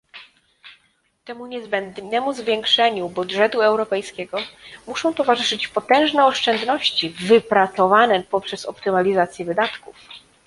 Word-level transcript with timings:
Temu 1.25 1.45
niezbędnemu 1.45 2.33
zwiększeniu 2.33 3.09
budżetu 3.09 3.61
europejskiego 3.61 4.37
muszą 4.87 5.13
towarzyszyć 5.13 5.67
potężne 5.67 6.25
oszczędności 6.25 7.09
wypracowane 7.09 8.23
poprzez 8.23 8.65
optymalizację 8.65 9.45
wydatków 9.45 9.95